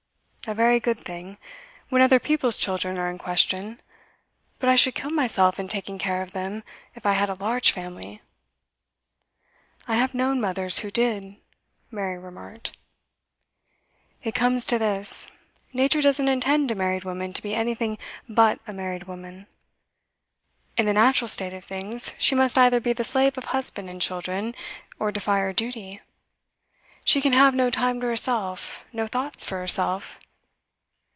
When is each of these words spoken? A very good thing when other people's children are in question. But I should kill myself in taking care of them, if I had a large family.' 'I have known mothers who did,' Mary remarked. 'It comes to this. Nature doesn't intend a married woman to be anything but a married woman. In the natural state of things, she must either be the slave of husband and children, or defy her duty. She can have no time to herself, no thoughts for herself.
A 0.47 0.55
very 0.55 0.79
good 0.81 0.97
thing 0.97 1.37
when 1.89 2.01
other 2.01 2.19
people's 2.19 2.57
children 2.57 2.97
are 2.97 3.11
in 3.11 3.19
question. 3.19 3.79
But 4.57 4.69
I 4.69 4.75
should 4.75 4.95
kill 4.95 5.11
myself 5.11 5.59
in 5.59 5.67
taking 5.67 5.99
care 5.99 6.23
of 6.23 6.31
them, 6.31 6.63
if 6.95 7.05
I 7.05 7.13
had 7.13 7.29
a 7.29 7.35
large 7.35 7.71
family.' 7.71 8.23
'I 9.87 9.95
have 9.97 10.15
known 10.15 10.41
mothers 10.41 10.79
who 10.79 10.89
did,' 10.89 11.35
Mary 11.91 12.17
remarked. 12.17 12.75
'It 14.23 14.33
comes 14.33 14.65
to 14.65 14.79
this. 14.79 15.27
Nature 15.73 16.01
doesn't 16.01 16.27
intend 16.27 16.71
a 16.71 16.75
married 16.75 17.03
woman 17.03 17.33
to 17.33 17.43
be 17.43 17.53
anything 17.53 17.99
but 18.27 18.59
a 18.65 18.73
married 18.73 19.03
woman. 19.03 19.45
In 20.75 20.87
the 20.87 20.93
natural 20.93 21.27
state 21.27 21.53
of 21.53 21.65
things, 21.65 22.15
she 22.17 22.33
must 22.33 22.57
either 22.57 22.79
be 22.79 22.93
the 22.93 23.03
slave 23.03 23.37
of 23.37 23.45
husband 23.45 23.91
and 23.91 24.01
children, 24.01 24.55
or 24.97 25.11
defy 25.11 25.37
her 25.37 25.53
duty. 25.53 26.01
She 27.05 27.21
can 27.21 27.33
have 27.33 27.53
no 27.53 27.69
time 27.69 28.01
to 28.01 28.07
herself, 28.07 28.85
no 28.91 29.05
thoughts 29.05 29.43
for 29.45 29.59
herself. 29.59 30.19